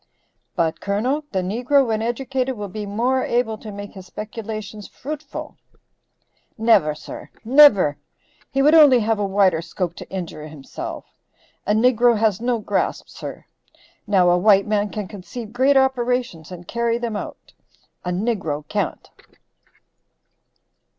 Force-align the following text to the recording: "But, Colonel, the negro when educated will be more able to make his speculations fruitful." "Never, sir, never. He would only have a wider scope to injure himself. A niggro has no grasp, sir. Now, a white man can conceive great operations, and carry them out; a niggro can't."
"But, 0.55 0.79
Colonel, 0.81 1.25
the 1.31 1.43
negro 1.43 1.85
when 1.85 2.01
educated 2.01 2.57
will 2.57 2.67
be 2.69 2.87
more 2.87 3.23
able 3.23 3.55
to 3.59 3.71
make 3.71 3.91
his 3.91 4.07
speculations 4.07 4.87
fruitful." 4.87 5.57
"Never, 6.57 6.95
sir, 6.95 7.29
never. 7.45 7.99
He 8.49 8.63
would 8.63 8.73
only 8.73 9.01
have 9.01 9.19
a 9.19 9.25
wider 9.27 9.61
scope 9.61 9.93
to 9.97 10.09
injure 10.09 10.47
himself. 10.47 11.05
A 11.67 11.73
niggro 11.75 12.17
has 12.17 12.41
no 12.41 12.57
grasp, 12.57 13.09
sir. 13.09 13.45
Now, 14.07 14.31
a 14.31 14.39
white 14.39 14.65
man 14.65 14.89
can 14.89 15.07
conceive 15.07 15.53
great 15.53 15.77
operations, 15.77 16.51
and 16.51 16.67
carry 16.67 16.97
them 16.97 17.15
out; 17.15 17.53
a 18.03 18.09
niggro 18.09 18.67
can't." 18.67 19.07